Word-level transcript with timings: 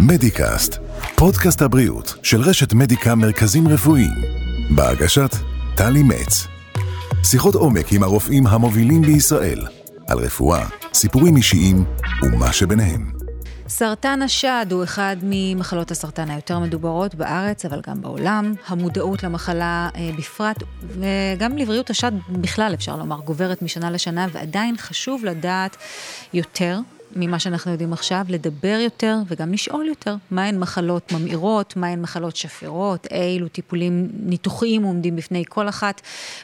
מדיקאסט, 0.00 0.78
פודקאסט 1.16 1.62
הבריאות 1.62 2.14
של 2.22 2.40
רשת 2.40 2.72
מדיקה 2.72 3.14
מרכזים 3.14 3.68
רפואיים, 3.68 4.22
בהגשת 4.70 5.30
טלי 5.76 6.02
מצ. 6.02 6.46
שיחות 7.24 7.54
עומק 7.54 7.92
עם 7.92 8.02
הרופאים 8.02 8.46
המובילים 8.46 9.02
בישראל, 9.02 9.66
על 10.08 10.18
רפואה, 10.18 10.66
סיפורים 10.94 11.36
אישיים 11.36 11.84
ומה 12.22 12.52
שביניהם. 12.52 13.15
סרטן 13.68 14.22
השד 14.22 14.66
הוא 14.70 14.84
אחד 14.84 15.16
ממחלות 15.22 15.90
הסרטן 15.90 16.30
היותר 16.30 16.58
מדוברות 16.58 17.14
בארץ, 17.14 17.64
אבל 17.64 17.80
גם 17.86 18.00
בעולם. 18.00 18.54
המודעות 18.66 19.22
למחלה 19.22 19.88
אה, 19.96 20.10
בפרט, 20.18 20.62
וגם 20.82 21.58
לבריאות 21.58 21.90
השד 21.90 22.12
בכלל, 22.28 22.74
אפשר 22.74 22.96
לומר, 22.96 23.20
גוברת 23.20 23.62
משנה 23.62 23.90
לשנה, 23.90 24.26
ועדיין 24.32 24.76
חשוב 24.76 25.24
לדעת 25.24 25.76
יותר 26.32 26.78
ממה 27.16 27.38
שאנחנו 27.38 27.72
יודעים 27.72 27.92
עכשיו, 27.92 28.26
לדבר 28.28 28.78
יותר 28.84 29.16
וגם 29.26 29.52
לשאול 29.52 29.86
יותר 29.86 30.16
מהן 30.30 30.58
מחלות 30.58 31.12
ממאירות, 31.12 31.76
מהן 31.76 32.02
מחלות 32.02 32.36
שפירות, 32.36 33.06
אילו 33.10 33.48
טיפולים 33.48 34.08
ניתוחיים 34.22 34.82
עומדים 34.82 35.16
בפני 35.16 35.44
כל 35.48 35.68
אחת, 35.68 36.00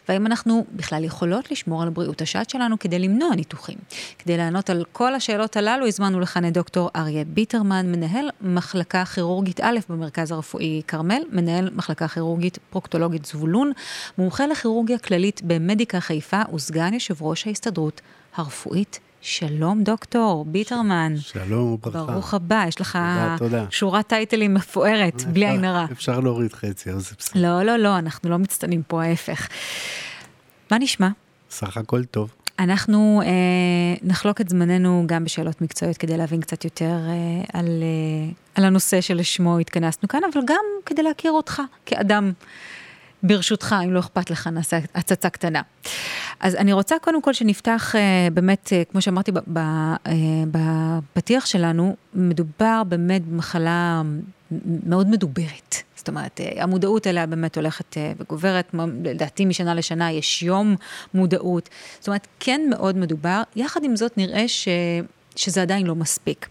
והאם 0.09 0.27
אנחנו 0.27 0.65
בכלל 0.73 1.05
יכולות 1.05 1.51
לשמור 1.51 1.83
על 1.83 1.89
בריאות 1.89 2.21
השד 2.23 2.43
שלנו 2.49 2.79
כדי 2.79 2.99
למנוע 2.99 3.35
ניתוחים. 3.35 3.79
כדי 4.19 4.37
לענות 4.37 4.71
על 4.71 4.85
כל 4.93 5.15
השאלות 5.15 5.57
הללו, 5.57 5.87
הזמנו 5.87 6.21
לכאן 6.21 6.49
את 6.49 6.53
דוקטור 6.53 6.91
אריה 6.97 7.25
ביטרמן, 7.25 7.93
מנהל 7.93 8.31
מחלקה 8.41 9.05
כירורגית 9.05 9.61
א' 9.61 9.79
במרכז 9.89 10.31
הרפואי 10.33 10.83
כרמל, 10.89 11.23
מנהל 11.33 11.71
מחלקה 11.75 12.09
כירורגית 12.09 12.59
פרוקטולוגית 12.71 13.25
זבולון, 13.25 13.73
מומחה 14.19 14.47
לכירורגיה 14.47 14.99
כללית 14.99 15.41
במדיקה 15.45 16.01
חיפה 16.01 16.43
וסגן 16.55 16.95
יושב 16.95 17.23
ראש 17.23 17.47
ההסתדרות 17.47 18.01
הרפואית 18.37 19.01
שלום 19.23 19.83
דוקטור 19.83 20.45
ביטרמן. 20.45 21.15
שלום 21.17 21.73
וברכה. 21.73 22.13
ברוך 22.13 22.35
הבא, 22.35 22.65
יש 22.69 22.81
לך 22.81 22.93
תודה, 22.93 23.37
תודה. 23.39 23.65
שורת 23.71 24.07
טייטלים 24.07 24.55
מפוארת, 24.55 25.23
בלי 25.33 25.49
עין 25.49 25.65
הרע. 25.65 25.87
אפשר 25.93 26.21
להוריד 26.21 26.53
חצי, 26.53 26.91
אז 26.91 27.09
זה 27.09 27.15
בסדר. 27.19 27.43
לא, 27.43 27.63
לא, 27.63 27.77
לא, 27.77 27.99
אנחנו 27.99 28.31
לא 28.31 28.39
מצטנים 28.39 28.83
פה, 28.87 29.05
ההפך. 29.05 29.49
מה 30.71 30.79
נשמע? 30.79 31.09
סך 31.51 31.77
הכל 31.77 32.05
טוב. 32.05 32.35
אנחנו 32.59 33.23
אה, 33.25 33.29
נחלוק 34.03 34.41
את 34.41 34.49
זמננו 34.49 35.05
גם 35.07 35.25
בשאלות 35.25 35.61
מקצועיות 35.61 35.97
כדי 35.97 36.17
להבין 36.17 36.41
קצת 36.41 36.65
יותר 36.65 36.97
אה, 37.09 37.61
על, 37.61 37.67
אה, 37.67 38.33
על 38.55 38.65
הנושא 38.65 39.01
שלשמו 39.01 39.59
התכנסנו 39.59 40.09
כאן, 40.09 40.21
אבל 40.33 40.43
גם 40.47 40.65
כדי 40.87 41.03
להכיר 41.03 41.33
אותך 41.33 41.63
כאדם. 41.87 42.33
ברשותך, 43.23 43.77
אם 43.85 43.93
לא 43.93 44.01
אכפת 44.01 44.31
לך, 44.31 44.47
נעשה 44.47 44.79
הצצה 44.95 45.31
קטנה. 45.31 45.63
אז 46.41 46.55
אני 46.55 46.73
רוצה 46.73 46.97
קודם 47.03 47.23
כל 47.23 47.33
שנפתח 47.33 47.95
אה, 47.97 48.29
באמת, 48.35 48.73
אה, 48.73 48.83
כמו 48.85 49.03
שאמרתי 49.03 49.31
אה, 49.57 49.95
בפתיח 50.51 51.47
שלנו, 51.47 51.97
מדובר 52.15 52.83
באמת 52.89 53.27
במחלה 53.27 54.03
מאוד 54.87 55.09
מדוברת. 55.11 55.77
זאת 55.97 56.09
אומרת, 56.09 56.41
המודעות 56.57 57.07
אליה 57.07 57.27
באמת 57.27 57.57
הולכת 57.57 57.97
וגוברת, 58.19 58.75
לדעתי 59.05 59.45
משנה 59.45 59.75
לשנה 59.75 60.13
יש 60.13 60.43
יום 60.43 60.77
מודעות. 61.15 61.69
זאת 61.99 62.09
אומרת, 62.09 62.27
כן 62.41 62.61
מאוד 62.71 62.97
מדובר, 62.97 63.43
יחד 63.57 63.85
עם 63.85 63.97
זאת 63.97 64.19
נראה 64.19 64.49
ש, 64.49 64.69
שזה 65.37 65.63
עדיין 65.63 65.87
לא 65.87 65.95
מספיק. 65.95 66.49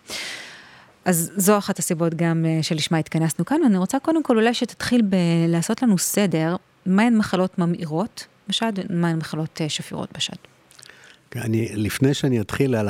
אז 1.05 1.31
זו 1.35 1.57
אחת 1.57 1.79
הסיבות 1.79 2.13
גם 2.15 2.45
שלשמה 2.61 2.97
התכנסנו 2.97 3.45
כאן, 3.45 3.61
ואני 3.63 3.77
רוצה 3.77 3.99
קודם 3.99 4.23
כל 4.23 4.37
אולי 4.37 4.53
שתתחיל 4.53 5.01
בלעשות 5.01 5.81
לנו 5.81 5.97
סדר, 5.97 6.55
מהן 6.85 7.17
מחלות 7.17 7.59
ממאירות 7.59 8.27
בשד, 8.47 8.73
ומהן 8.89 9.17
מחלות 9.17 9.61
שפירות 9.67 10.09
בשד. 10.15 10.35
אני, 11.35 11.69
לפני 11.73 12.13
שאני 12.13 12.41
אתחיל 12.41 12.75
על 12.75 12.89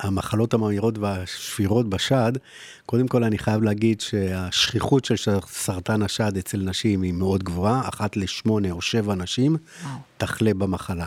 המחלות 0.00 0.54
הממאירות 0.54 0.98
והשפירות 0.98 1.88
בשד, 1.88 2.32
קודם 2.86 3.08
כל 3.08 3.24
אני 3.24 3.38
חייב 3.38 3.62
להגיד 3.62 4.00
שהשכיחות 4.00 5.04
של 5.04 5.14
סרטן 5.46 6.02
השד 6.02 6.36
אצל 6.36 6.58
נשים 6.58 7.02
היא 7.02 7.12
מאוד 7.12 7.42
גבוהה, 7.42 7.88
אחת 7.88 8.16
לשמונה 8.16 8.70
או 8.70 8.82
שבע 8.82 9.14
נשים 9.14 9.56
וואו. 9.82 9.98
תחלה 10.18 10.54
במחלה. 10.54 11.06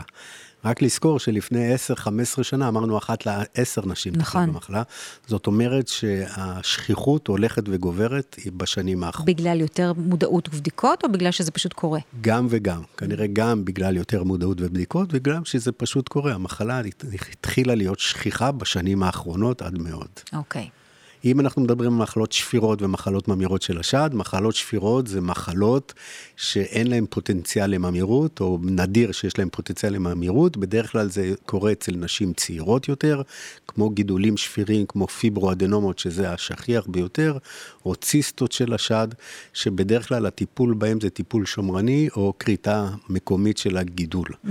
רק 0.66 0.82
לזכור 0.82 1.18
שלפני 1.18 1.74
10-15 1.74 2.08
שנה 2.42 2.68
אמרנו 2.68 2.98
אחת 2.98 3.26
לעשר 3.26 3.82
נשים 3.86 4.12
נכון. 4.16 4.46
במחלה. 4.52 4.82
זאת 5.26 5.46
אומרת 5.46 5.88
שהשכיחות 5.88 7.26
הולכת 7.26 7.62
וגוברת 7.66 8.36
בשנים 8.56 9.04
האחרונות. 9.04 9.36
בגלל 9.36 9.60
יותר 9.60 9.92
מודעות 9.96 10.48
ובדיקות, 10.48 11.04
או 11.04 11.12
בגלל 11.12 11.30
שזה 11.30 11.50
פשוט 11.50 11.72
קורה? 11.72 12.00
גם 12.20 12.46
וגם. 12.50 12.82
כנראה 12.96 13.26
גם 13.32 13.64
בגלל 13.64 13.96
יותר 13.96 14.24
מודעות 14.24 14.60
ובדיקות, 14.60 15.08
וגם 15.12 15.44
שזה 15.44 15.72
פשוט 15.72 16.08
קורה. 16.08 16.34
המחלה 16.34 16.82
התחילה 17.30 17.74
להיות 17.74 17.98
שכיחה 17.98 18.52
בשנים 18.52 19.02
האחרונות 19.02 19.62
עד 19.62 19.78
מאוד. 19.78 20.08
אוקיי. 20.32 20.62
Okay. 20.62 20.85
אם 21.26 21.40
אנחנו 21.40 21.62
מדברים 21.62 21.92
על 21.92 21.98
מחלות 21.98 22.32
שפירות 22.32 22.82
ומחלות 22.82 23.28
ממאירות 23.28 23.62
של 23.62 23.78
השד, 23.78 24.10
מחלות 24.12 24.54
שפירות 24.54 25.06
זה 25.06 25.20
מחלות 25.20 25.94
שאין 26.36 26.86
להן 26.86 27.04
פוטנציאל 27.10 27.70
לממאירות, 27.70 28.40
או 28.40 28.58
נדיר 28.62 29.12
שיש 29.12 29.38
להן 29.38 29.48
פוטנציאל 29.52 29.92
לממאירות, 29.92 30.56
בדרך 30.56 30.92
כלל 30.92 31.08
זה 31.10 31.34
קורה 31.46 31.72
אצל 31.72 31.92
נשים 31.96 32.32
צעירות 32.32 32.88
יותר, 32.88 33.22
כמו 33.68 33.90
גידולים 33.90 34.36
שפירים, 34.36 34.86
כמו 34.86 35.06
פיברואדנומות, 35.06 35.98
שזה 35.98 36.30
השכיח 36.30 36.86
ביותר, 36.86 37.38
או 37.84 37.94
ציסטות 37.96 38.52
של 38.52 38.74
השד, 38.74 39.08
שבדרך 39.52 40.08
כלל 40.08 40.26
הטיפול 40.26 40.74
בהם 40.74 41.00
זה 41.00 41.10
טיפול 41.10 41.46
שומרני, 41.46 42.08
או 42.16 42.32
כריתה 42.38 42.88
מקומית 43.08 43.58
של 43.58 43.76
הגידול. 43.76 44.28
Mm-hmm. 44.28 44.50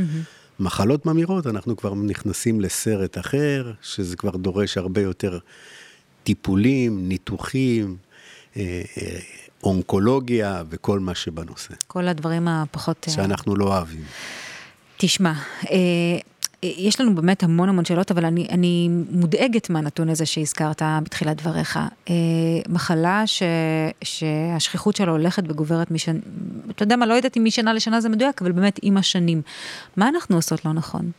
מחלות 0.59 1.05
ממאירות, 1.05 1.47
אנחנו 1.47 1.77
כבר 1.77 1.93
נכנסים 1.93 2.61
לסרט 2.61 3.17
אחר, 3.17 3.71
שזה 3.81 4.15
כבר 4.15 4.37
דורש 4.37 4.77
הרבה 4.77 5.01
יותר 5.01 5.39
טיפולים, 6.25 7.07
ניתוחים, 7.07 7.97
אה, 8.57 8.81
אה, 8.97 9.17
אונקולוגיה 9.63 10.63
וכל 10.69 10.99
מה 10.99 11.15
שבנושא. 11.15 11.73
כל 11.87 12.07
הדברים 12.07 12.47
הפחות... 12.47 13.05
אה, 13.07 13.13
שאנחנו 13.13 13.55
לא 13.55 13.65
אוהבים. 13.65 14.03
תשמע, 14.97 15.33
יש 16.63 17.01
לנו 17.01 17.15
באמת 17.15 17.43
המון 17.43 17.69
המון 17.69 17.85
שאלות, 17.85 18.11
אבל 18.11 18.25
אני, 18.25 18.47
אני 18.51 18.89
מודאגת 19.11 19.69
מהנתון 19.69 20.09
הזה 20.09 20.25
שהזכרת 20.25 20.81
בתחילת 21.03 21.41
דבריך. 21.41 21.79
מחלה 22.69 23.23
ש, 23.25 23.43
שהשכיחות 24.03 24.95
שלה 24.95 25.11
הולכת 25.11 25.43
וגוברת 25.49 25.91
משנה, 25.91 26.19
אתה 26.69 26.83
יודע 26.83 26.95
מה, 26.95 27.05
לא 27.05 27.13
יודעת 27.13 27.37
אם 27.37 27.43
משנה 27.43 27.73
לשנה 27.73 28.01
זה 28.01 28.09
מדויק, 28.09 28.41
אבל 28.41 28.51
באמת 28.51 28.79
עם 28.81 28.97
השנים. 28.97 29.41
מה 29.97 30.09
אנחנו 30.09 30.35
עושות 30.35 30.65
לא 30.65 30.73
נכון? 30.73 31.11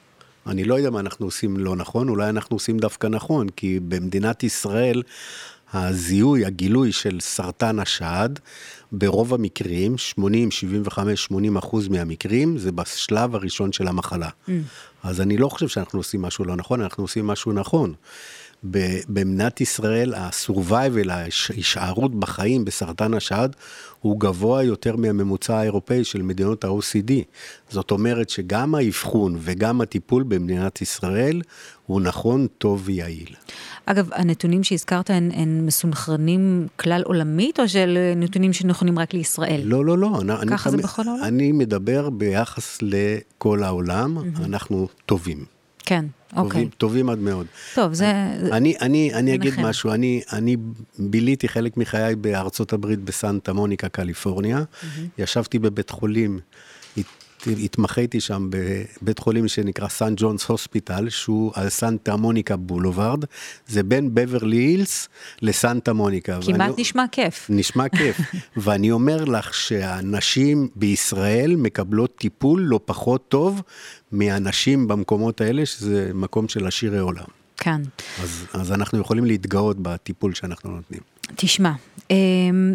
אני 0.46 0.64
לא 0.64 0.74
יודע 0.74 0.90
מה 0.90 1.00
אנחנו 1.00 1.26
עושים 1.26 1.56
לא 1.56 1.76
נכון, 1.76 2.08
אולי 2.08 2.28
אנחנו 2.28 2.56
עושים 2.56 2.78
דווקא 2.78 3.06
נכון, 3.06 3.48
כי 3.48 3.80
במדינת 3.88 4.42
ישראל 4.42 5.02
הזיהוי, 5.72 6.44
הגילוי 6.44 6.92
של 6.92 7.18
סרטן 7.20 7.78
השד, 7.78 8.28
ברוב 8.92 9.34
המקרים, 9.34 9.98
80, 9.98 10.50
75, 10.50 11.24
80 11.24 11.56
אחוז 11.56 11.88
מהמקרים, 11.88 12.58
זה 12.58 12.72
בשלב 12.72 13.34
הראשון 13.34 13.72
של 13.72 13.88
המחלה. 13.88 14.28
Mm. 14.28 14.50
אז 15.02 15.20
אני 15.20 15.36
לא 15.36 15.48
חושב 15.48 15.68
שאנחנו 15.68 15.98
עושים 15.98 16.22
משהו 16.22 16.44
לא 16.44 16.56
נכון, 16.56 16.80
אנחנו 16.80 17.04
עושים 17.04 17.26
משהו 17.26 17.52
נכון. 17.52 17.94
במדינת 19.08 19.60
ישראל 19.60 20.14
ה-survival, 20.14 21.10
ההישארות 21.10 22.14
בחיים 22.14 22.64
בסרטן 22.64 23.14
השד, 23.14 23.48
הוא 24.00 24.20
גבוה 24.20 24.62
יותר 24.62 24.96
מהממוצע 24.96 25.56
האירופאי 25.58 26.04
של 26.04 26.22
מדינות 26.22 26.64
ה-OCD. 26.64 27.12
זאת 27.68 27.90
אומרת 27.90 28.30
שגם 28.30 28.74
האבחון 28.74 29.36
וגם 29.40 29.80
הטיפול 29.80 30.22
במדינת 30.22 30.82
ישראל 30.82 31.42
הוא 31.86 32.00
נכון, 32.00 32.46
טוב 32.58 32.82
ויעיל. 32.84 33.34
אגב, 33.86 34.08
הנתונים 34.12 34.64
שהזכרת 34.64 35.10
הם, 35.10 35.30
הם 35.34 35.66
מסונכרנים 35.66 36.66
כלל 36.76 37.02
עולמית, 37.04 37.60
או 37.60 37.68
של 37.68 37.98
נתונים 38.16 38.52
שנכונים 38.52 38.98
רק 38.98 39.14
לישראל? 39.14 39.60
לא, 39.64 39.84
לא, 39.84 39.98
לא. 39.98 40.20
ככה 40.50 40.70
אני, 40.70 40.76
זה 40.76 40.82
בכל 40.82 41.08
העולם? 41.08 41.24
אני 41.24 41.52
מדבר 41.52 42.10
ביחס 42.10 42.78
לכל 42.82 43.62
העולם, 43.62 44.18
mm-hmm. 44.18 44.44
אנחנו 44.44 44.88
טובים. 45.06 45.55
כן, 45.86 46.04
אוקיי. 46.36 46.50
טובים, 46.50 46.68
טובים 46.78 47.10
עד 47.10 47.18
מאוד. 47.18 47.46
טוב, 47.74 47.92
זה... 47.92 48.12
אני, 48.52 48.74
אני, 48.80 49.14
אני 49.14 49.34
אגיד. 49.34 49.54
משהו, 49.60 49.92
אני, 49.92 50.22
אני 50.32 50.56
ביליתי 50.98 51.48
חלק 51.48 51.76
מחיי 51.76 52.16
בארצות 52.16 52.72
הברית 52.72 53.00
בסנטה 53.00 53.52
מוניקה, 53.52 53.88
קליפורניה. 53.88 54.58
Mm-hmm. 54.58 54.86
ישבתי 55.18 55.58
בבית 55.58 55.90
חולים 55.90 56.40
התמחיתי 57.46 58.20
שם 58.20 58.50
בבית 58.50 59.18
חולים 59.18 59.48
שנקרא 59.48 59.88
סן 59.88 60.14
ג'ונס 60.16 60.44
הוספיטל, 60.44 61.08
שהוא 61.08 61.52
על 61.54 61.68
סנטה 61.68 62.16
מוניקה 62.16 62.56
בולווארד, 62.56 63.24
זה 63.66 63.82
בין 63.82 64.14
בברלי 64.14 64.56
הילס 64.56 65.08
לסנטה 65.42 65.92
מוניקה. 65.92 66.38
כמעט 66.42 66.60
ואני, 66.60 66.72
נשמע 66.78 67.04
כיף. 67.12 67.46
נשמע 67.50 67.88
כיף, 67.88 68.20
ואני 68.56 68.90
אומר 68.90 69.24
לך 69.24 69.54
שהנשים 69.54 70.68
בישראל 70.76 71.56
מקבלות 71.56 72.16
טיפול 72.16 72.62
לא 72.62 72.80
פחות 72.84 73.28
טוב 73.28 73.62
מהנשים 74.12 74.88
במקומות 74.88 75.40
האלה, 75.40 75.66
שזה 75.66 76.10
מקום 76.14 76.48
של 76.48 76.66
עשירי 76.66 76.98
עולם. 76.98 77.24
כן. 77.56 77.80
אז, 78.22 78.46
אז 78.52 78.72
אנחנו 78.72 79.00
יכולים 79.00 79.24
להתגאות 79.24 79.76
בטיפול 79.80 80.34
שאנחנו 80.34 80.70
נותנים. 80.70 81.00
תשמע, 81.36 81.72
אמ, 82.10 82.74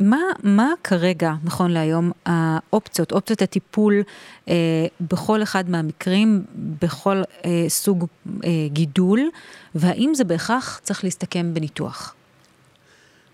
מה, 0.00 0.20
מה 0.42 0.72
כרגע, 0.84 1.34
נכון 1.44 1.70
להיום, 1.70 2.10
האופציות, 2.26 3.12
אופציות 3.12 3.42
הטיפול 3.42 4.02
אה, 4.48 4.54
בכל 5.00 5.42
אחד 5.42 5.70
מהמקרים, 5.70 6.44
בכל 6.54 7.22
אה, 7.44 7.64
סוג 7.68 8.06
אה, 8.44 8.50
גידול, 8.66 9.20
והאם 9.74 10.12
זה 10.14 10.24
בהכרח 10.24 10.80
צריך 10.82 11.04
להסתכם 11.04 11.54
בניתוח? 11.54 12.14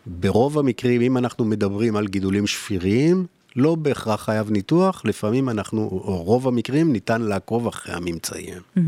ברוב 0.06 0.58
המקרים, 0.58 1.00
אם 1.00 1.16
אנחנו 1.16 1.44
מדברים 1.44 1.96
על 1.96 2.06
גידולים 2.06 2.46
שפיריים, 2.46 3.26
לא 3.56 3.74
בהכרח 3.74 4.24
חייב 4.24 4.50
ניתוח, 4.50 5.02
לפעמים 5.04 5.48
אנחנו, 5.48 5.82
או 5.82 6.22
רוב 6.22 6.48
המקרים, 6.48 6.92
ניתן 6.92 7.22
לעקוב 7.22 7.66
אחרי 7.66 7.94
הממצאים. 7.94 8.54
Mm-hmm. 8.54 8.80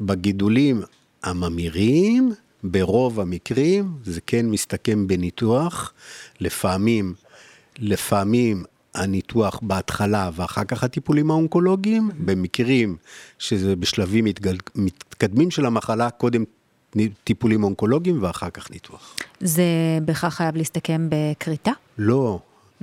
בגידולים 0.00 0.82
הממירים, 1.22 2.32
ברוב 2.64 3.20
המקרים 3.20 3.92
זה 4.04 4.20
כן 4.20 4.46
מסתכם 4.46 5.06
בניתוח, 5.06 5.92
לפעמים, 6.40 7.14
לפעמים 7.78 8.64
הניתוח 8.94 9.58
בהתחלה 9.62 10.30
ואחר 10.34 10.64
כך 10.64 10.84
הטיפולים 10.84 11.30
האונקולוגיים, 11.30 12.10
במקרים 12.18 12.96
שזה 13.38 13.76
בשלבים 13.76 14.24
מתגל, 14.24 14.56
מתקדמים 14.74 15.50
של 15.50 15.66
המחלה, 15.66 16.10
קודם 16.10 16.44
טיפולים 17.24 17.64
אונקולוגיים 17.64 18.22
ואחר 18.22 18.50
כך 18.50 18.70
ניתוח. 18.70 19.16
זה 19.40 19.62
בהכרח 20.04 20.34
חייב 20.34 20.56
להסתכם 20.56 21.08
בכריתה? 21.10 21.72
לא, 21.98 22.38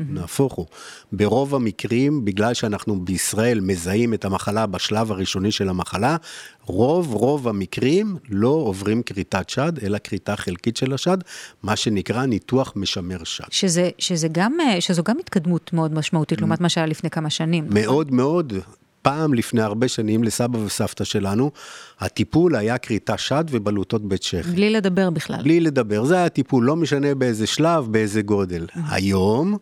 נהפוך 0.10 0.54
הוא. 0.54 0.66
ברוב 1.12 1.56
המקרים, 1.56 2.26
בגלל 2.26 2.54
שאנחנו 2.54 3.06
בישראל 3.06 3.60
מזהים 3.60 4.14
את 4.14 4.26
המחלה 4.26 4.66
בשלב 4.66 5.12
הראשוני 5.12 5.52
של 5.52 5.70
המחלה, 5.70 6.18
רוב 6.66 7.14
רוב 7.14 7.48
המקרים 7.48 8.18
לא 8.30 8.48
עוברים 8.48 9.04
כריתת 9.04 9.50
שד, 9.50 9.74
אלא 9.84 9.98
כריתה 10.04 10.36
חלקית 10.36 10.78
של 10.78 10.94
השד, 10.94 11.18
מה 11.64 11.76
שנקרא 11.76 12.26
ניתוח 12.26 12.74
משמר 12.76 13.24
שד. 13.24 13.44
שזה, 13.52 13.90
שזה 13.98 14.28
גם, 14.32 14.58
אה, 14.62 14.82
שזו 14.82 15.04
גם 15.04 15.18
התקדמות 15.20 15.74
מאוד 15.74 15.94
משמעותית 15.94 16.42
לעומת 16.42 16.62
מה 16.62 16.70
שהיה 16.70 16.88
לפני 16.88 17.10
כמה 17.10 17.30
שנים. 17.30 17.64
נכון? 17.66 17.82
מאוד 17.82 18.12
מאוד. 18.12 18.54
פעם 19.02 19.34
לפני 19.34 19.62
הרבה 19.62 19.88
שנים 19.88 20.24
לסבא 20.24 20.58
וסבתא 20.58 21.04
שלנו, 21.04 21.52
הטיפול 22.00 22.56
היה 22.56 22.78
כריתה 22.78 23.18
שד 23.18 23.46
ובלוטות 23.52 24.08
בית 24.08 24.24
שכי. 24.24 24.52
בלי 24.52 24.70
לדבר 24.70 25.10
בכלל. 25.10 25.44
בלי 25.44 25.60
לדבר, 25.60 26.06
זה 26.06 26.16
היה 26.16 26.30
טיפול, 26.30 26.64
לא 26.66 26.76
משנה 26.76 27.16
באיזה 27.16 27.48
שלב, 27.48 27.88
באיזה 27.92 28.22
גודל. 28.22 28.66
היום, 28.90 29.58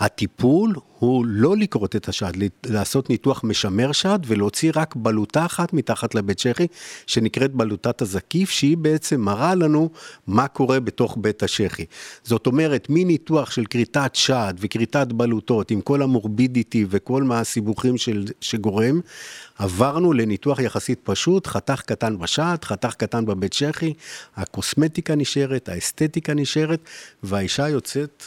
הטיפול 0.00 0.74
הוא 0.98 1.24
לא 1.28 1.56
לכרות 1.56 1.96
את 1.96 2.08
השד, 2.08 2.32
לעשות 2.66 3.10
ניתוח 3.10 3.44
משמר 3.44 3.92
שד 3.92 4.18
ולהוציא 4.26 4.72
רק 4.74 4.96
בלוטה 4.96 5.46
אחת 5.46 5.72
מתחת 5.72 6.14
לבית 6.14 6.38
שחי, 6.38 6.66
שנקראת 7.06 7.52
בלוטת 7.52 8.02
הזקיף, 8.02 8.50
שהיא 8.50 8.76
בעצם 8.76 9.20
מראה 9.20 9.54
לנו 9.54 9.90
מה 10.26 10.48
קורה 10.48 10.80
בתוך 10.80 11.18
בית 11.20 11.42
השחי. 11.42 11.84
זאת 12.24 12.46
אומרת, 12.46 12.86
מניתוח 12.90 13.50
של 13.50 13.64
כריתת 13.64 14.10
שד 14.14 14.54
וכריתת 14.58 15.06
בלוטות, 15.12 15.70
עם 15.70 15.80
כל 15.80 16.02
המורבידיטי 16.02 16.86
וכל 16.90 17.22
מה 17.22 17.40
הסיבוכים 17.40 17.96
של, 17.96 18.24
שגורם, 18.40 19.00
עברנו 19.58 20.12
לניתוח 20.12 20.58
יחסית 20.58 21.00
פשוט, 21.02 21.46
חתך 21.46 21.82
קטן 21.86 22.18
בשד, 22.18 22.56
חתך 22.62 22.94
קטן 22.94 23.26
בבית 23.26 23.52
שחי, 23.52 23.92
הקוסמטיקה 24.36 25.14
נשארת, 25.14 25.68
האסתטיקה 25.68 26.34
נשארת, 26.34 26.80
והאישה 27.22 27.68
יוצאת 27.68 28.24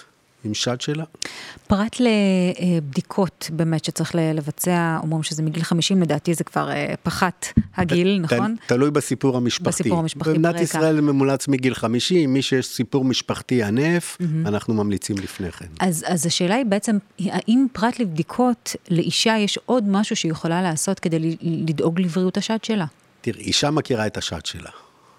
שד 0.54 0.82
שלה. 0.82 1.04
פרט 1.68 1.96
לבדיקות 2.00 3.50
באמת 3.54 3.86
שצריך 3.86 4.16
לבצע, 4.16 4.98
אומרים 5.04 5.24
שזה 5.24 5.44
מגיל 5.44 5.64
50, 5.64 6.02
לדעתי 6.02 6.34
זה 6.34 6.44
כבר 6.44 6.72
אה, 6.72 6.94
פחת 7.04 7.46
הגיל, 7.76 8.20
ת, 8.20 8.32
נכון? 8.32 8.56
ת, 8.56 8.68
תלוי 8.68 8.92
בסיפור 8.92 9.38
המשפחתי. 9.38 9.70
בסיפור 9.70 10.00
המשפחתי, 10.00 10.30
ברקע. 10.30 10.40
במדינת 10.40 10.62
ישראל 10.62 11.02
ממולץ 11.02 11.48
מגיל 11.48 11.74
50, 11.74 12.34
מי 12.34 12.42
שיש 12.42 12.68
סיפור 12.68 13.06
משפחתי 13.06 13.64
ענף, 13.64 14.18
mm-hmm. 14.20 14.48
אנחנו 14.48 14.74
ממליצים 14.74 15.18
לפני 15.18 15.52
כן. 15.52 15.66
אז, 15.80 16.06
אז 16.08 16.26
השאלה 16.26 16.56
היא 16.56 16.66
בעצם, 16.66 16.98
האם 17.20 17.66
פרט 17.74 18.00
לבדיקות, 18.00 18.76
לאישה 18.90 19.38
יש 19.38 19.60
עוד 19.66 19.84
משהו 19.88 20.16
שהיא 20.16 20.32
יכולה 20.32 20.62
לעשות 20.62 21.00
כדי 21.00 21.38
לדאוג 21.42 22.00
לבריאות 22.00 22.38
השד 22.38 22.58
שלה? 22.64 22.86
תראי, 23.22 23.42
אישה 23.42 23.72
מכירה 23.72 24.08
את 24.08 24.18
השד 24.18 24.46
שלה. 24.46 24.70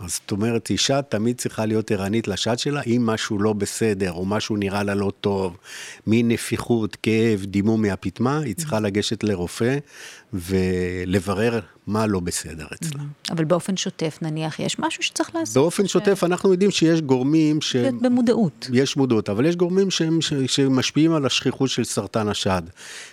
אז 0.01 0.15
זאת 0.15 0.31
אומרת, 0.31 0.71
אישה 0.71 1.03
תמיד 1.03 1.37
צריכה 1.37 1.67
להיות 1.67 1.91
ערנית 1.91 2.29
לשד 2.29 2.59
שלה, 2.59 2.81
אם 2.87 3.03
משהו 3.07 3.39
לא 3.39 3.53
בסדר, 3.53 4.13
או 4.13 4.27
משהו 4.27 4.57
נראה 4.57 4.83
לה 4.83 4.95
לא 4.95 5.13
טוב, 5.21 5.57
מנפיחות, 6.07 6.97
כאב, 6.97 7.45
דימום 7.45 7.83
מהפטמה, 7.83 8.39
היא 8.39 8.55
צריכה 8.55 8.81
לגשת 8.81 9.25
לרופא 9.25 9.79
ולברר 10.33 11.61
מה 11.87 12.07
לא 12.07 12.21
בסדר 12.21 12.67
אצלה. 12.75 13.03
אבל 13.31 13.45
באופן 13.45 13.77
שוטף, 13.77 14.19
נניח, 14.23 14.61
יש 14.61 14.79
משהו 14.79 15.03
שצריך 15.03 15.35
לעשות? 15.35 15.55
באופן 15.55 15.87
שוטף, 15.87 16.25
אנחנו 16.25 16.53
יודעים 16.53 16.71
שיש 16.71 17.01
גורמים 17.01 17.61
ש... 17.61 17.77
במודעות. 17.77 18.71
יש 18.73 18.97
מודעות, 18.97 19.29
אבל 19.29 19.47
יש 19.47 19.57
גורמים 19.57 19.91
שהם, 19.91 20.21
ש... 20.21 20.33
שמשפיעים 20.47 21.13
על 21.13 21.27
השכיחות 21.27 21.71
של 21.71 21.85
סרטן 21.85 22.29
השד, 22.29 22.63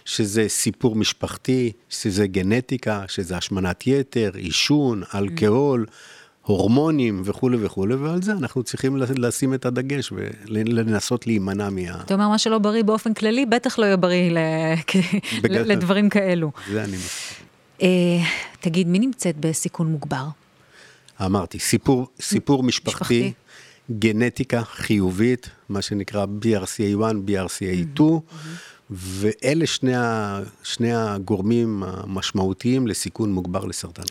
שזה 0.05 0.45
סיפור 0.47 0.95
משפחתי, 0.95 1.71
שזה 1.89 2.27
גנטיקה, 2.27 3.03
שזה 3.07 3.37
השמנת 3.37 3.87
יתר, 3.87 4.31
עישון, 4.33 5.03
אלכוהול. 5.15 5.85
הורמונים 6.45 7.21
וכולי 7.25 7.57
וכולי, 7.65 7.95
ועל 7.95 8.21
זה 8.21 8.31
אנחנו 8.31 8.63
צריכים 8.63 8.97
לשים 8.97 9.53
את 9.53 9.65
הדגש 9.65 10.11
ולנסות 10.11 11.27
להימנע 11.27 11.69
מה... 11.69 12.01
אתה 12.01 12.13
אומר, 12.13 12.29
מה 12.29 12.37
שלא 12.37 12.57
בריא 12.57 12.83
באופן 12.83 13.13
כללי, 13.13 13.45
בטח 13.45 13.79
לא 13.79 13.85
יהיה 13.85 13.97
בריא 13.97 14.31
לדברים 15.43 16.09
כאלו. 16.09 16.51
זה 16.71 16.83
אני 16.83 16.97
מסכים. 16.97 17.45
אה, 17.81 17.87
תגיד, 18.59 18.87
מי 18.87 18.99
נמצאת 18.99 19.35
בסיכון 19.39 19.87
מוגבר? 19.87 20.25
אמרתי, 21.25 21.59
סיפור, 21.59 22.07
סיפור 22.21 22.63
משפחתי, 22.63 22.93
משפחתי, 22.99 23.33
גנטיקה 23.91 24.63
חיובית, 24.63 25.49
מה 25.69 25.81
שנקרא 25.81 26.25
BRCA1, 26.41 27.01
BRCA2, 27.29 28.01
ואלה 28.89 29.67
שני, 29.67 29.95
ה, 29.95 30.39
שני 30.63 30.93
הגורמים 30.93 31.83
המשמעותיים 31.83 32.87
לסיכון 32.87 33.31
מוגבר 33.31 33.65
לסרטן. 33.65 34.03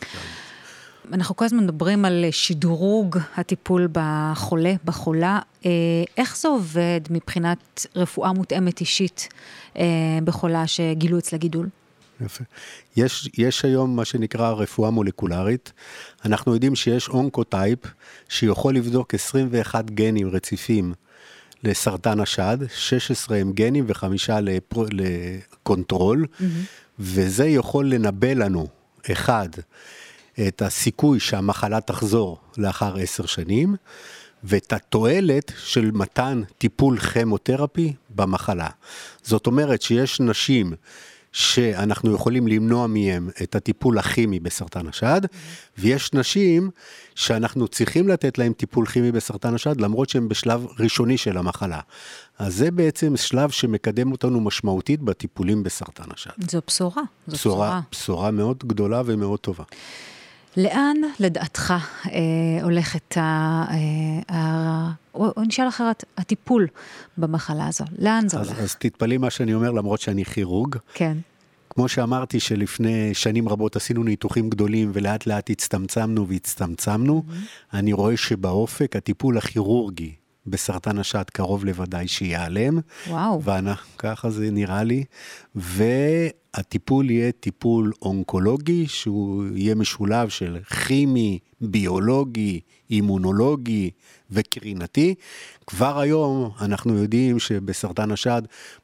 אנחנו 1.13 1.35
כל 1.35 1.45
הזמן 1.45 1.63
מדברים 1.63 2.05
על 2.05 2.25
שדרוג 2.31 3.17
הטיפול 3.35 3.87
בחולה, 3.91 4.73
בחולה. 4.85 5.39
אה, 5.65 5.71
איך 6.17 6.37
זה 6.37 6.47
עובד 6.47 7.01
מבחינת 7.09 7.85
רפואה 7.95 8.33
מותאמת 8.33 8.79
אישית 8.79 9.29
אה, 9.77 9.83
בחולה 10.23 10.67
שגילו 10.67 11.17
אצלה 11.17 11.39
גידול? 11.39 11.69
יפה. 12.21 12.43
יש, 12.95 13.29
יש 13.37 13.65
היום 13.65 13.95
מה 13.95 14.05
שנקרא 14.05 14.51
רפואה 14.51 14.89
מולקולרית. 14.89 15.73
אנחנו 16.25 16.53
יודעים 16.53 16.75
שיש 16.75 17.09
אונקוטייפ 17.09 17.79
שיכול 18.29 18.75
לבדוק 18.75 19.13
21 19.13 19.91
גנים 19.91 20.29
רציפים 20.29 20.93
לסרטן 21.63 22.19
השד, 22.19 22.57
16 22.75 23.37
הם 23.37 23.51
גנים 23.51 23.85
וחמישה 23.87 24.39
לפר, 24.39 24.85
לקונטרול, 24.91 26.25
mm-hmm. 26.25 26.43
וזה 26.99 27.45
יכול 27.45 27.89
לנבא 27.89 28.33
לנו, 28.33 28.67
אחד, 29.11 29.49
את 30.47 30.61
הסיכוי 30.61 31.19
שהמחלה 31.19 31.81
תחזור 31.81 32.39
לאחר 32.57 32.97
עשר 32.97 33.25
שנים, 33.25 33.75
ואת 34.43 34.73
התועלת 34.73 35.51
של 35.57 35.91
מתן 35.91 36.41
טיפול 36.57 36.99
כימותרפי 36.99 37.93
במחלה. 38.09 38.69
זאת 39.23 39.47
אומרת 39.47 39.81
שיש 39.81 40.19
נשים 40.19 40.73
שאנחנו 41.31 42.13
יכולים 42.13 42.47
למנוע 42.47 42.87
מהם 42.87 43.29
את 43.43 43.55
הטיפול 43.55 43.97
הכימי 43.97 44.39
בסרטן 44.39 44.87
השד, 44.87 45.21
ויש 45.77 46.13
נשים 46.13 46.69
שאנחנו 47.15 47.67
צריכים 47.67 48.07
לתת 48.07 48.37
להם 48.37 48.53
טיפול 48.53 48.85
כימי 48.85 49.11
בסרטן 49.11 49.55
השד, 49.55 49.81
למרות 49.81 50.09
שהם 50.09 50.29
בשלב 50.29 50.65
ראשוני 50.79 51.17
של 51.17 51.37
המחלה. 51.37 51.79
אז 52.39 52.55
זה 52.55 52.71
בעצם 52.71 53.17
שלב 53.17 53.49
שמקדם 53.49 54.11
אותנו 54.11 54.41
משמעותית 54.41 55.01
בטיפולים 55.01 55.63
בסרטן 55.63 56.11
השד. 56.13 56.49
זו 56.51 56.59
בשורה. 56.67 57.03
זו 57.27 57.35
בשורה. 57.35 57.81
בשורה, 57.91 58.31
מאוד 58.31 58.63
גדולה 58.67 59.01
ומאוד 59.05 59.39
טובה. 59.39 59.63
לאן 60.57 60.97
לדעתך 61.19 61.73
אה, 62.05 62.63
הולכת, 62.63 63.17
ה, 63.17 63.21
אה, 63.69 64.35
ה, 64.35 64.91
או, 65.13 65.31
או 65.37 65.41
נשאל 65.41 65.67
אחרת, 65.67 66.03
הטיפול 66.17 66.67
במחלה 67.17 67.67
הזו? 67.67 67.85
לאן 67.99 68.29
זה 68.29 68.39
אז, 68.39 68.47
הולך? 68.47 68.59
אז 68.59 68.75
תתפלאי 68.75 69.17
מה 69.17 69.29
שאני 69.29 69.53
אומר, 69.53 69.71
למרות 69.71 70.01
שאני 70.01 70.25
כירורג. 70.25 70.75
כן. 70.93 71.17
כמו 71.69 71.87
שאמרתי 71.87 72.39
שלפני 72.39 73.13
שנים 73.13 73.49
רבות 73.49 73.75
עשינו 73.75 74.03
ניתוחים 74.03 74.49
גדולים 74.49 74.91
ולאט 74.93 75.27
לאט 75.27 75.49
הצטמצמנו 75.49 76.27
והצטמצמנו, 76.27 77.23
mm-hmm. 77.27 77.77
אני 77.77 77.93
רואה 77.93 78.17
שבאופק 78.17 78.95
הטיפול 78.95 79.37
הכירורגי 79.37 80.15
בסרטן 80.47 80.97
השד 80.97 81.23
קרוב 81.33 81.65
לוודאי 81.65 82.07
שייעלם. 82.07 82.79
וואו. 83.07 83.41
וככה 83.43 84.29
זה 84.29 84.51
נראה 84.51 84.83
לי. 84.83 85.03
והטיפול 85.55 87.09
יהיה 87.09 87.31
טיפול 87.31 87.91
אונקולוגי, 88.01 88.87
שהוא 88.87 89.43
יהיה 89.55 89.75
משולב 89.75 90.29
של 90.29 90.57
כימי, 90.87 91.39
ביולוגי, 91.61 92.59
אימונולוגי 92.89 93.89
וקרינתי. 94.31 95.15
כבר 95.67 95.99
היום 95.99 96.51
אנחנו 96.61 96.97
יודעים 96.97 97.39
שבסרטן 97.39 98.11
השד, 98.11 98.41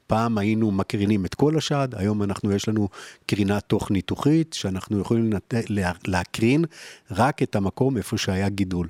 פעם 0.07 0.37
היינו 0.37 0.71
מקרינים 0.71 1.25
את 1.25 1.35
כל 1.35 1.57
השד, 1.57 1.87
היום 1.93 2.23
אנחנו, 2.23 2.51
יש 2.51 2.69
לנו 2.69 2.89
קרינה 3.25 3.59
תוך 3.59 3.91
ניתוחית, 3.91 4.53
שאנחנו 4.53 4.99
יכולים 4.99 5.29
להקרין 6.07 6.65
רק 7.11 7.43
את 7.43 7.55
המקום 7.55 7.97
איפה 7.97 8.17
שהיה 8.17 8.49
גידול. 8.49 8.87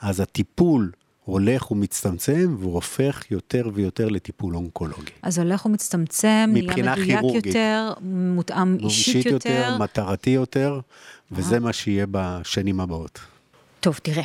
אז 0.00 0.20
הטיפול 0.20 0.90
הולך 1.24 1.70
ומצטמצם 1.70 2.56
והוא 2.58 2.74
הופך 2.74 3.22
יותר 3.30 3.68
ויותר 3.74 4.08
לטיפול 4.08 4.56
אונקולוגי. 4.56 5.12
אז 5.22 5.38
הולך 5.38 5.66
ומצטמצם, 5.66 6.50
נהיה 6.52 6.64
מדויק 6.64 7.06
כירורגית. 7.06 7.46
יותר, 7.46 7.92
מותאם 8.02 8.76
אישית 8.80 9.26
יותר. 9.26 9.76
מטרתי 9.80 10.30
יותר, 10.30 10.80
וזה 11.32 11.60
מה 11.60 11.72
שיהיה 11.72 12.06
בשנים 12.10 12.80
הבאות. 12.80 13.20
טוב, 13.80 13.98
תראה. 14.02 14.22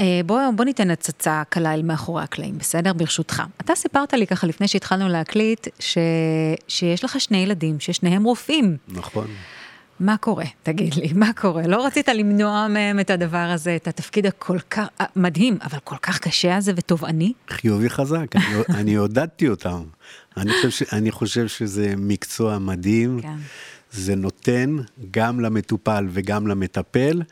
אה, 0.00 0.20
בוא, 0.26 0.40
בוא 0.56 0.64
ניתן 0.64 0.90
הצצה 0.90 1.42
קלה 1.48 1.74
אל 1.74 1.82
מאחורי 1.82 2.22
הקלעים, 2.22 2.58
בסדר? 2.58 2.92
ברשותך. 2.92 3.42
אתה 3.60 3.74
סיפרת 3.74 4.12
לי 4.12 4.26
ככה 4.26 4.46
לפני 4.46 4.68
שהתחלנו 4.68 5.08
להקליט, 5.08 5.68
ש... 5.78 5.98
שיש 6.68 7.04
לך 7.04 7.20
שני 7.20 7.38
ילדים, 7.38 7.80
ששניהם 7.80 8.24
רופאים. 8.24 8.76
נכון. 8.88 9.26
מה 10.02 10.16
קורה? 10.16 10.44
תגיד 10.62 10.94
לי, 10.94 11.12
מה 11.12 11.32
קורה? 11.32 11.66
לא 11.66 11.86
רצית 11.86 12.08
למנוע 12.08 12.68
מהם 12.68 13.00
את 13.00 13.10
הדבר 13.10 13.36
הזה, 13.54 13.76
את 13.76 13.88
התפקיד 13.88 14.26
הכל 14.26 14.58
כך, 14.58 14.86
אה, 15.00 15.06
מדהים, 15.16 15.58
אבל 15.62 15.78
כל 15.84 15.96
כך 15.96 16.18
קשה 16.18 16.56
הזה 16.56 16.72
ותובעני? 16.76 17.32
חיובי 17.50 17.90
חזק, 17.90 18.36
אני, 18.36 18.44
אני 18.80 18.94
עודדתי 18.94 19.48
אותם. 19.48 19.82
אני 20.36 20.50
חושב, 20.52 20.70
ש, 20.70 20.92
אני 20.92 21.10
חושב 21.10 21.48
שזה 21.48 21.94
מקצוע 21.96 22.58
מדהים. 22.58 23.20
כן. 23.22 23.36
זה 23.92 24.14
נותן 24.14 24.76
גם 25.10 25.40
למטופל 25.40 26.06
וגם 26.10 26.46
למטפל, 26.46 27.22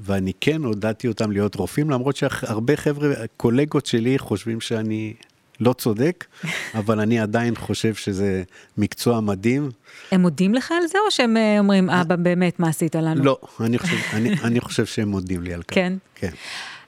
ואני 0.00 0.32
כן 0.40 0.64
עודדתי 0.64 1.08
אותם 1.08 1.32
להיות 1.32 1.54
רופאים, 1.54 1.90
למרות 1.90 2.16
שהרבה 2.16 2.76
חבר'ה, 2.76 3.08
קולגות 3.36 3.86
שלי 3.86 4.18
חושבים 4.18 4.60
שאני 4.60 5.14
לא 5.60 5.72
צודק, 5.72 6.24
אבל 6.78 7.00
אני 7.00 7.20
עדיין 7.20 7.54
חושב 7.56 7.94
שזה 7.94 8.42
מקצוע 8.78 9.20
מדהים. 9.20 9.70
הם 10.12 10.20
מודים 10.20 10.54
לך 10.54 10.72
על 10.72 10.86
זה, 10.86 10.98
או 11.06 11.10
שהם 11.10 11.36
אה, 11.36 11.58
אומרים, 11.58 11.90
אבא, 11.90 12.16
באמת, 12.16 12.60
מה 12.60 12.68
עשית 12.68 12.94
לנו? 12.94 13.24
לא, 13.24 13.38
אני 13.60 13.78
חושב, 13.78 13.96
אני, 14.12 14.30
אני 14.44 14.60
חושב 14.60 14.86
שהם 14.86 15.08
מודים 15.08 15.42
לי 15.42 15.54
על 15.54 15.62
כך. 15.62 15.74
כן? 15.74 15.92
כן. 16.14 16.30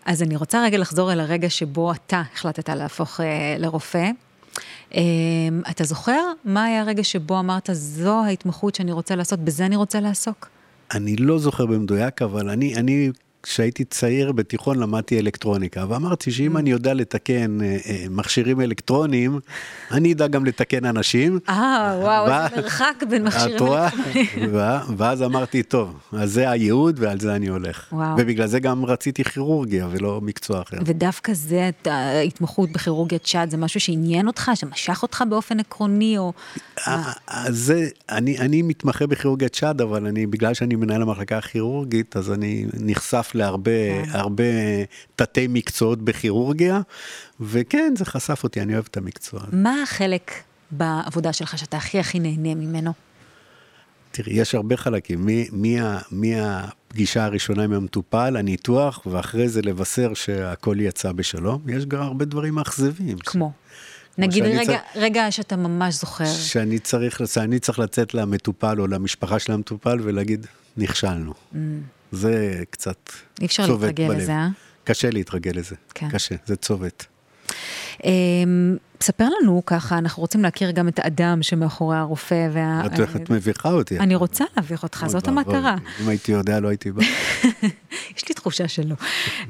אז 0.05 0.23
אני 0.23 0.37
רוצה 0.37 0.63
רגע 0.65 0.79
לחזור 0.79 1.13
אל 1.13 1.21
הרגע 1.21 1.51
שבו 1.51 1.93
אתה 1.93 2.23
החלטת 2.35 2.69
להפוך 2.69 3.21
אה, 3.21 3.57
לרופא. 3.59 4.11
אה, 4.95 5.01
אתה 5.71 5.85
זוכר 5.85 6.21
מה 6.45 6.65
היה 6.65 6.81
הרגע 6.81 7.05
שבו 7.05 7.39
אמרת, 7.39 7.71
זו 7.73 8.25
ההתמחות 8.25 8.75
שאני 8.75 8.93
רוצה 8.93 9.17
לעשות, 9.17 9.39
בזה 9.39 9.67
אני 9.67 9.77
רוצה 9.77 10.01
לעסוק? 10.01 10.49
אני 10.95 11.17
לא 11.17 11.39
זוכר 11.39 11.67
במדויק, 11.67 12.23
אבל 12.23 12.49
אני, 12.49 12.75
אני 12.77 13.11
כשהייתי 13.49 13.85
צעיר 13.85 14.33
בתיכון 14.33 14.79
למדתי 14.79 15.19
אלקטרוניקה, 15.19 15.85
ואמרתי 15.89 16.31
שאם 16.31 16.57
Mm. 16.57 16.61
אני 16.61 16.71
יודע 16.71 16.95
לתקן 16.95 17.61
אה, 17.61 17.77
אה, 17.87 18.05
מכשירים 18.11 18.61
אלקטרוניים, 18.61 19.41
אני 19.91 20.13
אדע 20.13 20.27
גם 20.27 20.45
לתקן 20.45 20.85
אנשים. 20.85 21.39
אה, 21.49 21.99
וואו, 22.03 22.27
איזה 22.27 22.57
מרחק 22.57 22.95
בין 23.11 23.25
מכשירים? 23.25 23.51
אלקטרוניים. 23.53 24.55
ואז 24.97 25.23
אמרתי, 25.23 25.63
טוב, 25.63 25.99
אז 26.13 26.33
זה 26.33 26.51
הייעוד 26.51 26.97
ועל 26.99 27.21
זה 27.21 27.35
אני 27.35 27.47
הולך. 27.47 27.87
וואו. 27.93 28.17
ובגלל 28.19 28.47
זה 28.47 28.61
גם 28.61 28.85
רציתי 28.85 29.25
כירורגיה 29.25 29.87
ולא 29.91 30.21
מקצוע 30.21 30.63
אחר. 30.63 30.77
ודווקא 30.85 31.33
זה, 31.35 31.71
ההתמחות 31.85 32.73
בכירורגיית 32.73 33.27
שד, 33.27 33.47
זה 33.51 33.57
משהו 33.57 33.81
שעניין 33.81 34.27
אותך, 34.27 34.51
שמשך 34.55 35.03
אותך 35.03 35.25
באופן 35.29 35.61
עקרוני, 35.61 36.19
או... 36.19 36.33
אה, 36.89 37.13
זה, 37.49 37.89
אני, 38.11 38.63
מתמחה 38.63 39.07
בכירורגיית 39.07 39.55
שד, 39.55 39.81
אבל 39.81 40.07
אני, 40.07 40.27
בגלל 40.27 40.55
שאני 40.55 40.75
מנהל 40.77 41.03
המחלקה 41.03 41.39
הכירורגית, 41.39 42.17
אז 42.17 42.33
אני 42.33 42.67
נחשף 42.75 43.31
להרבה 43.39 43.71
כן. 44.05 44.11
הרבה 44.13 44.45
תתי 45.17 45.47
מקצועות 45.49 46.03
בכירורגיה, 46.03 46.81
וכן, 47.41 47.95
זה 47.99 48.05
חשף 48.05 48.45
אותי, 48.45 48.61
אני 48.63 48.75
אוהב 48.75 48.85
את 48.91 48.97
המקצוע. 48.97 49.41
הזה. 49.47 49.57
מה 49.57 49.83
החלק 49.83 50.33
בעבודה 50.71 51.33
שלך 51.33 51.59
שאתה 51.59 51.77
הכי 51.77 51.99
הכי 51.99 52.19
נהנה 52.19 52.55
ממנו? 52.55 52.93
תראי, 54.11 54.33
יש 54.33 54.55
הרבה 54.55 54.77
חלקים, 54.77 55.27
מהפגישה 56.11 57.25
הראשונה 57.25 57.65
עם 57.65 57.73
המטופל, 57.73 58.37
הניתוח, 58.37 59.07
ואחרי 59.07 59.49
זה 59.49 59.63
לבשר 59.63 60.15
שהכל 60.15 60.77
יצא 60.81 61.13
בשלום, 61.13 61.63
יש 61.69 61.87
גם 61.87 62.03
הרבה 62.03 62.25
דברים 62.25 62.55
מאכזבים. 62.55 63.19
כמו? 63.19 63.53
נגיד 64.19 64.45
רגע, 64.45 64.65
צריך- 64.65 64.81
רגע 64.97 65.31
שאתה 65.31 65.57
ממש 65.57 65.95
זוכר. 65.95 66.25
שאני 66.27 66.79
צריך, 66.79 67.21
שאני 67.27 67.59
צריך 67.59 67.79
לצאת 67.79 68.15
למטופל 68.15 68.81
או 68.81 68.87
למשפחה 68.87 69.39
של 69.39 69.53
המטופל 69.53 69.99
ולהגיד, 70.03 70.47
נכשלנו. 70.77 71.35
זה 72.13 72.63
קצת 72.71 73.09
Mm. 73.09 73.41
אי 73.41 73.47
אפשר 73.47 73.67
צובט 73.67 73.83
להתרגל 73.87 74.09
בלב. 74.09 74.19
לזה, 74.19 74.33
אה? 74.33 74.49
קשה 74.85 75.11
להתרגל 75.11 75.51
לזה, 75.55 75.75
כן. 75.95 76.09
קשה, 76.11 76.35
זה 76.47 76.57
צובט. 76.57 77.07
אמ, 78.05 78.77
ספר 79.01 79.29
לנו 79.41 79.63
ככה, 79.67 79.99
אנחנו 79.99 80.21
רוצים 80.21 80.43
להכיר 80.43 80.71
גם 80.71 80.89
את 80.89 80.99
האדם 80.99 81.43
שמאחורי 81.43 81.97
הרופא 81.97 82.49
וה... 82.53 82.83
את 82.87 83.17
את 83.17 83.31
מביכה 83.31 83.71
אותי. 83.71 83.99
אני 83.99 84.15
רוצה 84.15 84.45
להביך 84.57 84.83
אותך, 84.83 85.05
זאת 85.09 85.29
המטרה. 85.29 85.77
אם 86.03 86.09
הייתי 86.09 86.33
יודע, 86.33 86.61
לא 86.61 86.69
הייתי 86.69 86.93
בא. 86.93 87.03
יש 88.17 88.29
לי 88.29 88.35
תחושה 88.35 88.69
שלא. 88.69 88.95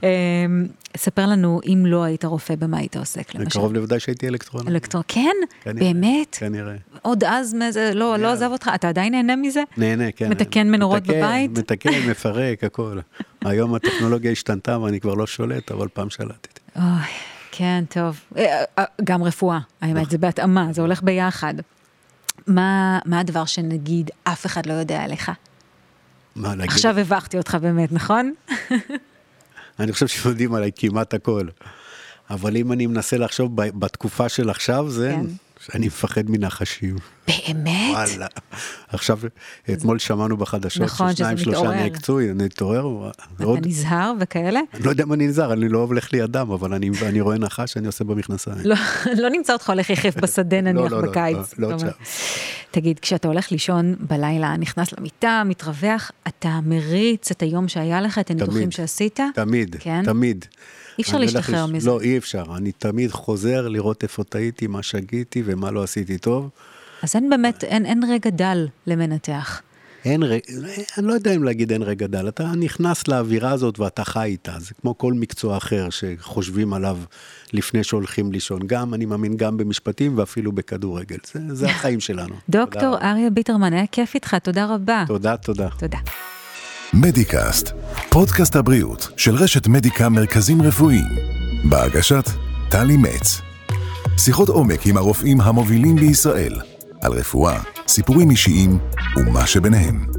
אמ, 0.02 0.67
ספר 0.97 1.26
לנו, 1.26 1.61
אם 1.67 1.83
לא 1.87 2.02
היית 2.02 2.25
רופא, 2.25 2.55
במה 2.55 2.78
היית 2.78 2.97
עוסק, 2.97 3.35
למשל? 3.35 3.50
קרוב 3.50 3.73
לוודאי 3.73 4.00
שהייתי 4.00 4.28
אלקטרון. 4.28 4.69
אלקטרון, 4.69 5.05
כן? 5.09 5.35
באמת? 5.67 6.37
כנראה. 6.40 6.75
עוד 7.02 7.25
אז, 7.25 7.57
לא 7.95 8.17
לא 8.17 8.33
עזב 8.33 8.49
אותך, 8.52 8.71
אתה 8.75 8.88
עדיין 8.88 9.14
נהנה 9.14 9.37
מזה? 9.37 9.62
נהנה, 9.76 10.12
כן. 10.12 10.31
מתקן 10.31 10.71
מנורות 10.71 11.02
בבית? 11.02 11.59
מתקן, 11.59 11.90
מפרק, 12.11 12.64
הכל. 12.64 12.99
היום 13.45 13.75
הטכנולוגיה 13.75 14.31
השתנתה 14.31 14.78
ואני 14.78 15.00
כבר 15.00 15.14
לא 15.14 15.26
שולט, 15.26 15.71
אבל 15.71 15.88
פעם 15.93 16.11
שלטתי. 16.11 16.61
אוי, 16.76 16.85
כן, 17.59 17.85
טוב. 17.88 18.21
אה, 18.37 18.65
אה, 18.79 18.85
גם 19.05 19.23
רפואה, 19.23 19.59
האמת, 19.81 20.11
זה 20.11 20.19
בהתאמה, 20.19 20.69
זה 20.73 20.81
הולך 20.83 21.03
ביחד. 21.03 21.55
מה 22.47 22.99
מה 23.05 23.21
הדבר 23.21 23.45
שנגיד 23.45 24.11
אף 24.25 24.47
אחד 24.47 24.67
לא 24.67 24.73
יודע 24.73 25.03
עליך? 25.03 25.31
מה 26.37 26.55
להגיד? 26.55 26.73
עכשיו 26.73 26.99
הבכתי 26.99 27.38
אותך 27.38 27.55
באמת, 27.55 27.93
נכון? 27.93 28.33
אני 29.81 29.93
חושב 29.93 30.07
שיודעים 30.07 30.55
עליי 30.55 30.71
כמעט 30.77 31.15
הכל. 31.15 31.47
אבל 32.31 32.57
אם 32.57 32.73
אני 32.73 32.87
מנסה 32.87 33.19
לחשוב 33.19 33.57
בתקופה 33.57 34.29
של 34.29 34.50
עכשיו, 34.50 34.91
זה 34.91 35.15
כן. 35.17 35.27
שאני 35.61 35.87
מפחד 35.87 36.23
מנחשים. 36.29 36.97
באמת? 37.29 37.91
וואלה. 37.93 38.27
עכשיו, 38.88 39.19
אתמול 39.73 39.99
שמענו 39.99 40.37
בחדשות 40.37 40.83
נכון, 40.83 41.12
ששניים 41.15 41.38
שלושה 41.38 41.59
מתעורר. 41.61 41.77
נעקצו, 41.77 42.19
נתעורר. 42.35 42.87
ועוד- 43.38 43.59
אתה 43.59 43.69
נזהר 43.69 44.12
וכאלה? 44.21 44.61
אני 44.75 44.83
לא 44.85 44.91
יודע 44.91 45.05
מה 45.05 45.15
אני 45.15 45.27
נזהר, 45.27 45.53
אני 45.53 45.69
לא 45.69 45.79
הולך 45.79 46.12
לי 46.12 46.25
אדם, 46.25 46.50
אבל 46.50 46.75
אני 46.75 46.91
אני 47.03 47.21
רואה 47.21 47.38
נחש, 47.38 47.77
אני 47.77 47.87
עושה 47.87 48.05
במכנסיים. 48.05 48.57
לא, 48.65 48.77
לא 49.17 49.31
נמצא 49.31 49.53
אותך 49.53 49.71
הולך 49.71 49.91
יחף 49.91 50.17
בשדה 50.17 50.61
נניח 50.71 50.93
לא, 50.93 51.03
לא, 51.03 51.09
בקיץ. 51.11 51.37
לא, 51.59 51.69
לא 51.71 51.77
אתה 51.77 51.83
אומר. 51.85 51.93
תגיד, 52.80 52.99
כשאתה 52.99 53.28
הולך 53.28 53.52
לישון 53.52 53.94
בלילה, 54.00 54.56
נכנס 54.56 54.92
למיטה, 54.92 55.42
מתרווח, 55.47 56.11
אתה 56.28 56.61
מריץ 56.64 57.30
את 57.30 57.42
היום 57.42 57.68
שהיה 57.68 58.00
לך, 58.00 58.18
את 58.18 58.30
הניתוחים 58.30 58.61
תמיד. 58.61 58.73
שעשית? 58.73 59.20
תמיד, 59.35 59.76
כן? 59.80 60.02
תמיד. 60.04 60.44
אי 60.99 61.02
אפשר 61.02 61.18
להשתחרר 61.18 61.64
לש- 61.66 61.70
מזה. 61.70 61.90
לא, 61.90 62.00
אי 62.00 62.18
אפשר. 62.18 62.44
אני 62.56 62.73
תמיד 62.73 63.11
חוזר 63.11 63.68
לראות 63.68 64.02
איפה 64.02 64.25
טעיתי, 64.25 64.66
מה 64.66 64.82
שגיתי 64.82 65.42
ומה 65.44 65.70
לא 65.70 65.82
עשיתי 65.82 66.18
טוב. 66.18 66.49
אז 67.02 67.14
אין 67.16 67.30
באמת, 67.30 67.64
אין, 67.64 67.87
אין 67.87 68.02
רגע 68.11 68.30
דל 68.30 68.66
למנתח. 68.87 69.62
אין 70.05 70.23
רגע, 70.23 70.43
אני 70.99 71.07
לא 71.07 71.12
יודע 71.12 71.35
אם 71.35 71.45
להגיד 71.45 71.73
אין 71.73 71.83
רגע 71.83 72.07
דל, 72.07 72.28
אתה 72.28 72.52
נכנס 72.57 73.09
לאווירה 73.09 73.50
הזאת 73.50 73.78
ואתה 73.78 74.05
חי 74.05 74.25
איתה, 74.25 74.52
זה 74.59 74.75
כמו 74.81 74.99
כל 74.99 75.12
מקצוע 75.12 75.57
אחר 75.57 75.88
שחושבים 75.90 76.73
עליו 76.73 76.99
לפני 77.52 77.85
שהולכים 77.85 78.33
לישון, 78.33 78.61
גם, 78.67 78.95
אני 78.95 79.05
מאמין, 79.05 79.37
גם 79.37 79.57
במשפטים 79.57 80.19
ואפילו 80.19 80.52
בכדורגל, 80.52 81.17
זה, 81.33 81.55
זה 81.55 81.67
החיים 81.67 82.00
שלנו. 82.00 82.35
דוקטור. 82.49 82.99
אריה 82.99 83.31
ביטרמן, 83.31 83.73
היה 83.73 83.87
כיף 83.87 84.14
איתך, 84.14 84.35
תודה 84.43 84.67
רבה. 84.75 85.05
תודה, 85.07 85.37
תודה. 85.37 85.69
תודה. 85.78 85.99
מדיקאסט, 86.95 87.73
פודקאסט 88.11 88.57
הבריאות 88.57 89.09
של 89.17 89.35
רשת 89.35 89.67
מדיקה 89.67 90.09
מרכזים 90.09 90.62
רפואיים. 90.62 91.09
בהגשת 91.64 92.25
טלי 92.71 92.97
מצ. 92.97 93.40
שיחות 94.19 94.49
עומק 94.49 94.87
עם 94.87 94.97
הרופאים 94.97 95.40
המובילים 95.40 95.97
בישראל, 95.97 96.61
על 97.02 97.12
רפואה, 97.12 97.61
סיפורים 97.88 98.31
אישיים 98.31 98.78
ומה 99.17 99.47
שביניהם. 99.47 100.17